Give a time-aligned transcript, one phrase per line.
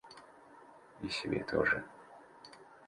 [1.03, 1.85] И себе тоже.